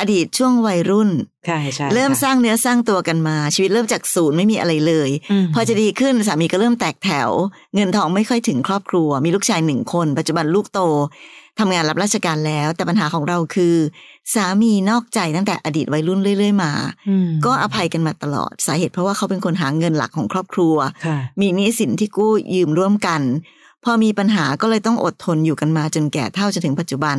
[0.00, 1.10] อดีตช่วงวัยรุ่น
[1.46, 5.10] ใช่ใช่เริ่มสค่ะร้างเนื้อสร้างตัวกันมา ชีวิตเริ่มจากศูนย์ไม่มีอะไรเลย
[5.44, 7.30] มพอจะดีขึ้นสามีก็เริ่มแตกแถว
[7.74, 10.80] เงินทองไม่ค่อยถึงครอบครัว มีลูกชายหนึ่งคน ปัจจุบันลูกโต
[11.58, 13.74] ทำงานรับราชการแล้ว แต่ปัญหาของเราคือ
[14.34, 16.72] สามีนอกใจตั้งแต่อดีตวัยรุ่นเรื่อย ๆ มา
[17.08, 23.22] อืมก็อภัยกันมาตลอด สาเหตุเพราะว่าเขาเป็นคนหาเงินหลักของครอบครัวค่ะมีหนี้สินที่กู้ยืมร่วมกัน
[23.84, 27.18] พอมีปัญหาก็เลยต้องอดทนอยู่กันมาจนแก่เท่าจนถึงปัจจุบัน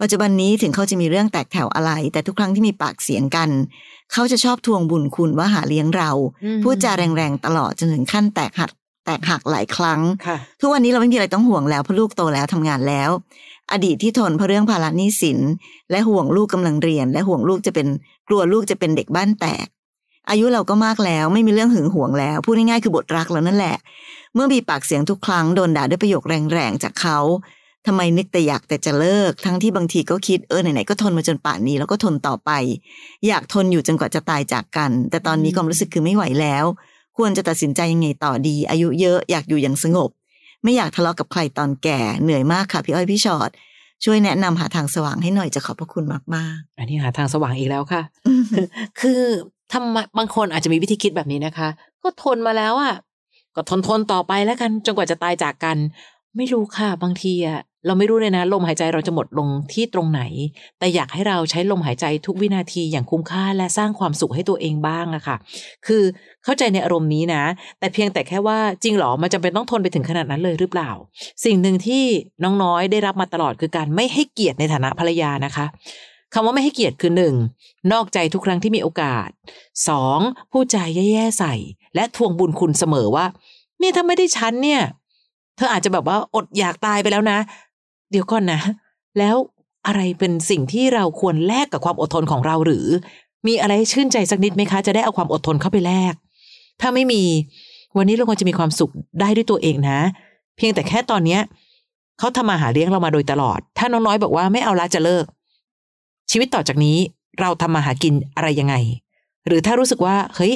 [0.00, 3.48] ปัจจุบันนี้ถึงเขาจะมีเรื่องแตกแถวอะไร แต่ทุกครั้งที่มีปากเสียงกัน
[4.12, 6.10] เขาจะชอบทวงบุญคุณว่าหาเลี้ยงเรา
[6.44, 8.70] อืมพูดจาแรงๆตลอดจนถึงขั้นแตกหัก
[9.06, 13.10] แตกหักหลายครั้งค่ะทุกวันนี้เราไม่มีอะไรต้องห่วงแล้วเพราะลูกโตแล้วทำงานแล้ว
[13.72, 15.38] อดีตที่ทนเพราะเรื่องภาระหนี้สิน
[15.90, 17.86] และห่วงลูกกำลังเรียน และห่วงลูกจะเป็น
[18.28, 19.66] กลัวลูกจะเป็นเด็กบ้านแตก
[20.30, 23.76] อายุเราก็มากแล้วไม่มีเรื่องหึงหวงแล้ว พูดง่ายๆคือบทรักแล้วนั่นแหละ
[24.34, 27.18] เมื่อมีปากเสียงทุกครั้งโดนด่าด้วยประโยคแรงๆจากเขา
[27.86, 32.50] ทำไมนึกแต่อยากแต่จะเลิก ทั้งที่บางทีก็คิดเออไหนๆก็ทนมาจนป่านนี้แล้วก็ทนต่อไป
[33.26, 36.64] อยากทนอยู่จนกว่าจะตายจากกัน แต่ตอนนี้ความรู้สึกคือไม่ไหวแล้ว
[37.16, 40.10] ควรจะตัดสินใจยังไงต่อดี อายุเยอะอยากอยู่อย่างสงบ
[40.66, 43.50] ไม่อยากทะเลาะกับใครตอนแก่เหนื่อยมากค่ะพี่อ้อยพี่ชอด
[44.04, 49.22] ช่วยแนะนำหาทางสว่างให้หน่อยจะขอบพระคุณมากอันนี้หาทางสว่างอีกแล้วค่ะๆคือ
[49.72, 51.68] ทำไมบางคนอาจจะมีวิธีคิดแบบนี้นะคะ
[52.02, 52.94] ก็ทนมาแล้วอะ
[53.54, 55.76] ก็ทนทนต่อไปแล้วกันจนกว่าจะตายจากกัน
[56.36, 60.22] ไม่รู้ค่ะบางทีอะ เราไม่รู้เลยนะ ลมหายใจเราจะหมดลงที่ตรงไหน
[60.78, 65.36] แต่อยากให้เราใช้ลมหายใจทุกวินาทีอย่างคุ้มค่าและสร้างความสุขให้ตัวเองบ้างอะค่ะ
[65.86, 66.02] คือ
[66.44, 67.42] เข้าใจในอารมณ์นี้นะ
[67.78, 70.90] แต่เพียงแต่แค่ว่าจริงหรอมันจำเป็นต้องทนไปถึงขนาดนั้นเลยหรือเปล่า
[71.44, 72.04] สิ่งหนึ่งที่
[72.42, 75.66] น้องน้อยได้รับมาตลอดคือการไม่ให้เกียรติในฐานะภรรยานะคะ
[76.34, 77.34] คำว่าไม่ให้เกียรติคือหนึ่ง
[77.92, 79.28] นอกใจทุกครั้งที่มีโอกาส
[79.88, 80.18] สอง
[80.52, 81.54] พูดจแย่ๆใส่
[81.94, 83.26] และทวงบุญคุณเสมอว่า
[83.78, 84.82] เนี่ยถ้าไม่ได้ฉันเนี่ย
[85.56, 87.38] เธออาจจะแบบว่าอดอยากตายไปแล้วนะ
[88.10, 88.60] เดี๋ยวก่อนนะ
[89.18, 89.36] แล้ว
[89.86, 92.86] อะไรเป็นสิ่งที่เราควรแลกกับความอดทนของเราหรือ
[93.46, 96.14] มีอะไรชื่นใจสักนิดไหมคะ จะได้เอาความอดทนเข้าไปแลก
[96.80, 97.22] ถ้าไม่มี
[97.96, 99.98] วันนี้เราควรจะมีความสุขได้ด้วยตัวเองนะ
[100.56, 101.40] เพียงแต่แค่ตอนเนี้ย
[102.18, 105.24] เขาทำมาหาเลี้ยงเรามาโดยตลอด ถ้าน้องน้อยบอกว่าไม่เอาละจะเลิก
[106.30, 106.96] ชีวิตต่อจากนี้
[107.40, 108.74] เราทำมาหากินอะไรยังไง
[109.46, 110.54] หรือถ้ารู้สึกว่าเฮ้ย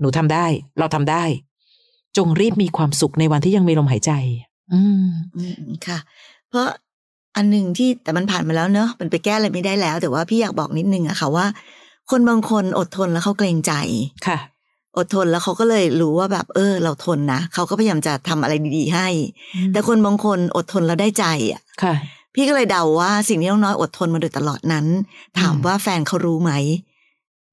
[0.00, 0.46] หนูทำได้
[0.78, 1.24] เราทำได้
[2.16, 4.12] จงรีบมีความสุขในวันที่ยังมีลมหายใจ
[4.72, 5.98] อืมอืมค่ะ
[6.52, 6.68] เพราะ
[7.36, 11.46] อันหนึ่งที่แต่มันผ่านมาแล้วเนอะมันไปแก้อะไรไม่ได้แล้ว แต่ว่าพี่อยากบอกนิดนึงอะค่ะว่า
[12.10, 13.72] คนบางคนอดทนแล้วเขาเกรงใจ
[14.26, 14.38] ค่ะ
[14.96, 19.08] อดทนแล้วเขาก็เลยรู้ว่าแบบ เออ เราทนนะเขาก็พยายามจะทำอะไรดีๆให้
[19.72, 21.94] แต่คนบางคนอดทนแล้วได้ใจอะค่ะ
[22.34, 24.86] พี่ก็เลยเดาว่าสิ่งที่น้องน้อยอดทนมาโดยตลอดนั้น
[25.38, 26.52] ถามอืมว่าแฟนเขารู้ไหม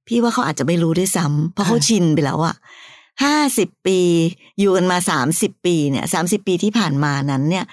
[0.08, 2.56] พี่ว่าเขาอาจจะไม่รู้ด้วยซ้ำเพราะเขาค่ะชินไปแล้วอะ
[3.24, 4.00] ห้าสิบปี
[4.60, 7.66] อยู่กันมาสามสิบปีเนี่ยสามสิบปีที่ผ่านมานั้นเนี่ย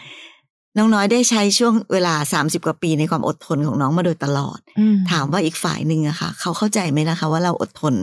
[0.78, 7.94] น้องน้อยได้ใช้ช่วงเวลาสามสิบกว่าปีในความอดทนของน้องมาโดยตลอดอืมถามว่าอีกฝ่ายหนึ่งอะค่ะ เขาเข้าใจไหมนะคะ ว่าเราอดทน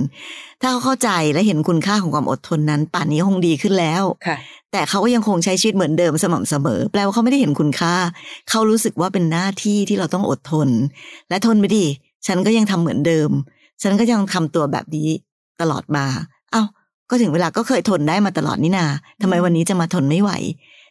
[0.62, 4.38] ถ้าเขาเข้าใจและเห็นคุณค่าของความอดทนนั้น ป่านนี้คงดีขึ้นแล้วค่ะ
[4.72, 7.94] แต่เขาก็ยังคงใช้ชีวิตเหมือนเดิมสม่ำเสมอ แปลว่าเขาไม่ได้เห็นคุณค่า
[8.50, 10.70] เขารู้สึกว่าเป็นหน้าที่ที่เราต้องอดทน
[11.30, 11.86] และทนไปดิ
[12.28, 13.30] ฉันก็ยังทำเหมือนเดิม
[13.84, 15.10] ฉันก็ยังทำตัวแบบนี้
[15.62, 16.06] ตลอดมา
[16.52, 16.64] เอ้า
[17.10, 18.86] ก็ถึงเวลาก็เคยทนได้มาตลอดนี่นา
[19.22, 20.32] ทำไมวันนี้จะมาทนไม่ไหว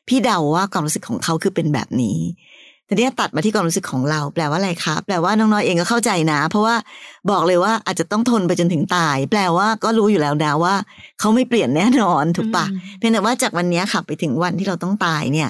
[0.08, 2.18] พี่เดาว่าความรู้สึกของเขาคือเป็นแบบนี้
[2.86, 6.76] แต่เนี่ยตัดมาที่ความรู้สึกของเรา แปลว่าอะไรคะแปลว่าน้องน้อยเองก็เข้าใจนะ เพราะว่า
[7.30, 10.74] บอกเลยว่าอาจจะต้องทนไปจนถึงตาย แปลว่าก็รู้อยู่แล้วนะว่า
[11.20, 15.48] เขาไม่เปลี่ยนแน่นอนถูกปะอืมเพียงแต่ว่าจากวันเนี้ยค่ะไปถึงวันที่เราต้องตายเนี่ย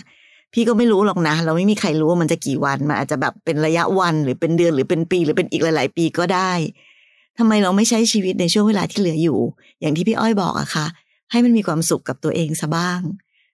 [0.52, 6.52] พี่ก็ไม่รู้หรอกนะ เราไม่มีใครรู้ว่ามันจะกี่วันมันอาจจะแบบเป็นระยะวันหรือเป็นเดือนหรือเป็นปี หรือเป็นอีกหลาย ๆ ปีก็ได้
[7.38, 9.38] ทำไมเราไม่ใช้ชีวิตในช่วงเวลาที่เหลืออยู่
[9.80, 10.86] อย่างที่พี่อ้อยบอกอะค่ะ
[11.30, 13.00] ให้มันมีความสุขกับตัวเองซะบ้าง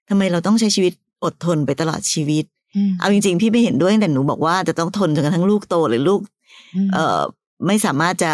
[0.09, 0.93] ทำไมเราต้องใช้ชีวิต
[1.25, 2.45] อดทนไปตลอดชีวิต
[2.89, 6.21] มเอาจริงๆ พี่ไม่เห็นด้วยตั้งแต่หนูบอกว่าจะต้องทนจนกระทั่งลูกโตหรือลูก
[6.93, 7.21] เอ่อ
[7.67, 8.33] ไม่สามารถจะ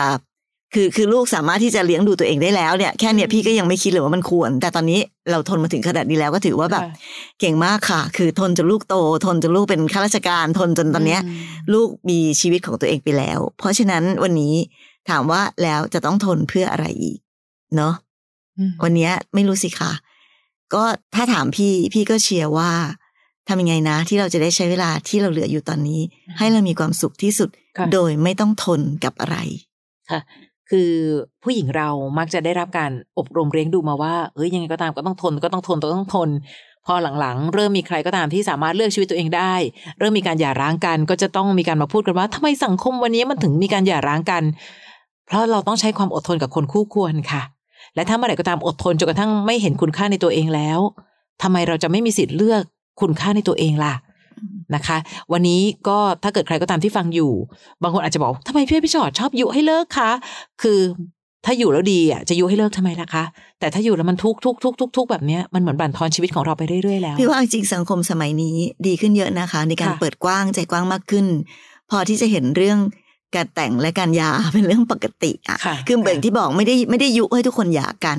[0.75, 6.93] คือคือลูกสามารถที่จะเลี้ยงดูตัวเองได้แล้วเนี่ยแค่เนี่ยอืมพี่ก็ยังไม่คิดเลยว่ามันควร แต่ตอนนี้เราทนมาถึงขนาดนี้แล้วก็ถือว่าแบบค่ะ
[7.41, 14.55] เก่งมากค่ะ คือทนจนลูกโต ทนจนลูกเป็นข้าราชการ ทนจนตอนเนี้ยมลูกมีชีวิตของตัวเองไปแล้ว เพราะฉะนั้นวันนี้
[15.11, 17.19] ถามว่าแล้วจะต้องทนเพื่ออะไรอีก
[17.77, 17.95] เนาะ
[18.59, 19.93] อืมวันเนี้ยไม่รู้สิค่ะ
[20.75, 20.85] ก็
[21.15, 22.71] ถ้าถามพี่พี่ก็เชียร์ว่า
[23.49, 26.01] ทำยังไงนะ ที่เราจะได้ใช้เวลาที่เราเหลืออยู่ตอนนี้
[26.39, 29.37] ให้เรามีความสุขที่สุดค่ะโดยไม่ต้องทนกับอะไร
[30.11, 30.21] ค่ะ
[30.71, 30.93] คือ
[31.43, 36.31] ผู้หญิงเรามักจะได้รับการอบรมเลี้ยงดูมาว่าเอ้ยยังไงก็ตามก็ต้องทนก็ต้องทนต้องทน
[36.87, 39.55] พอหลังๆ เริ่มมีใครก็ตามที่สามารถเลือกชีวิตตัวเองได้
[39.99, 44.43] เริ่มมีการหย่าร้างกัน ก็จะต้องมีการมาพูดกันว่าทำไมสังคมวันนี้มันถึงมีการหย่าร้างกัน
[45.27, 47.43] เพราะเราต้องใช้ความอดทนกับคนคู่ควรค่ะ
[47.95, 50.79] และถ้าเมื่อไหร่ก็ตามอดทนจนกระทั่งไม่เห็นคุณค่าในตัวเองแล้ว
[51.43, 52.63] ทำไมเราจะไม่มีสิทธิ์เลือก
[53.01, 53.95] คุณค่าในตัวเองล่ะ
[54.75, 54.97] นะคะ
[55.33, 57.33] วันนี้ก็ถ้าเกิดใครก็ตามที่ฟังอยู่
[57.83, 60.11] บางคนอาจจะบอกทำไมพี่พี่ชอดชอบยุให้เลิกคะ
[60.63, 60.81] คือ
[61.45, 63.25] ถ้าอยู่แล้วดีอะจะยุให้เลิกทำไมล่ะคะ
[63.61, 71.27] แต่ถ้าอยู่แล้วมันทุกข์ทุกข์ทุกข์ทุกข์ทุกข์แบบเนี้ยมันเหมือนบั่นทอนชีวิตของเราไปเรื่อยๆแล้วพี่ว่าจริงๆสังคมสมัยนี้ดีขึ้นเยอะนะคะ ในการค่ะเปิดกว้างใจกว้างมากขึ้น
[71.91, 72.79] พอที่จะเห็นเรื่อง
[73.37, 78.19] การแต่งและการหย่าเป็นเรื่องปกติอะค่ะคือเบ่งที่บอกไม่ได้ไม่ได้ยุให้ทุกคนหย่ากัน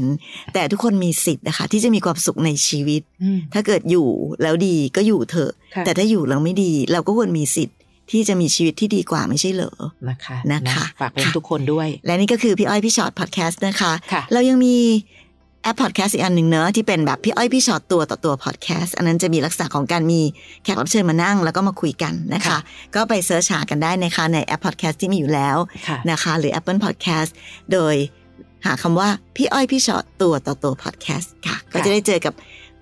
[0.54, 4.08] แต่ทุกคนมีสิทธิ์นะคะที่จะมีความสุขในชีวิตอืมถ้าเกิดอยู่
[4.42, 7.78] แล้วดีก็อยู่เถอะค่ะแต่ถ้าอยู่แล้วไม่ดี เราก็ควรมีสิทธิ์
[8.12, 9.74] ที่จะมีชีวิตที่ดีกว่าไม่ใช่เหรอ
[10.10, 14.76] นะคะ นะคะ ฝากเป็นทุกคนด้วย และนี่ก็คือพี่อ้อยพี่ฉอดพอดแคสต์นะคะค่ะเรายังมี
[15.66, 20.22] แอปพอดแคสต์อีกอันหนึ่งเนอะที่เป็นแบบพี่อ้อยพี่ฉอดตัวต่อตัวพอดแคสต์อันนั้นจะมีลักษณะของการมี
[20.64, 22.60] แขกรับเชิญมานั่งแล้วก็มาคุยกันนะคะค่ะ
[22.96, 27.32] ก็ไป search หากันได้นะคะในแอปพอดแคสต์ที่มีอยู่แล้วค่ะนะคะ หรือ Apple Podcast
[27.72, 27.96] โดย
[28.66, 32.34] หาคำว่าพี่อ้อยพี่ชอตตัวต่อตัวพอดแคสต์ค่ะ ก็จะได้เจอกับ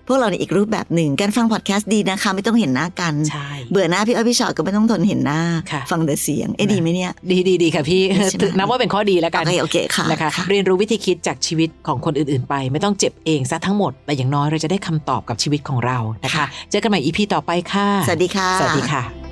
[0.08, 5.40] พวกเราในอีกรูปแบบหนึ่ง การฟังพอดแคสต์ดีนะคะ ไม่ต้องเห็นหน้ากันใช่เบื่อหน้าพี่อ้อยพี่ชอตก็ไม่ต้องทนเห็นหน้า
[5.72, 19.23] ค่ะฟังแต่เสียง เอ๊ะดีไหมเนี่ย ดีดีดีค่ะพี่ใช่ไหมถือนับว่าเป็นข้อดีแล้วกันโอเคโอเคค่ะนะคะ เรียนรู้วิธีคิดจากชีวิตของคนอื่น ๆ ไป ไม่ต้องเจ็บเองซะทั้งหมด แต่อย่างน้อยเราจะได้คำตอบกับชีวิตของเรานะคะ เจอกันใหม่ EP ต่อไปค่ะ สวัสดีค่ะ สวัสดีค่ะ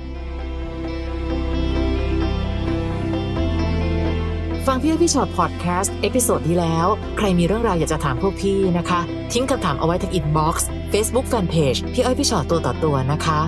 [4.69, 8.99] ฟังพี่อ้อยพี่ฉอดพอดแคสต์ episode ที่แล้ว ใครมีเรื่องราวอยากจะถามพวกพี่นะคะ
[9.33, 13.39] ทิ้งคำถามเอาไว้ที่ inbox เฟซบุ๊กแฟนเพจพี่อ้อยพี่ฉอดตัวต่อตัวนะคะ